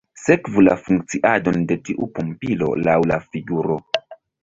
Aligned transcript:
Sekvu 0.19 0.63
la 0.67 0.77
funkciadon 0.85 1.69
de 1.73 1.79
tiu 1.91 2.09
pumpilo 2.17 2.73
laŭ 2.89 2.99
la 3.15 3.23
figuro. 3.31 3.83